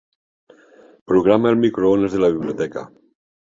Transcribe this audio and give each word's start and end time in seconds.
Programa 1.11 1.53
el 1.55 1.61
microones 1.67 2.11
de 2.17 2.25
la 2.25 2.33
biblioteca. 2.39 2.89